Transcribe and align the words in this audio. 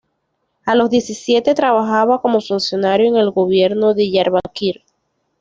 A 0.65 0.73
los 0.73 0.89
diecisiete 0.89 1.53
trabajaba 1.53 2.23
como 2.23 2.41
funcionario 2.41 3.05
en 3.07 3.17
el 3.17 3.29
gobierno 3.29 3.93
Diyarbakır. 3.93 4.81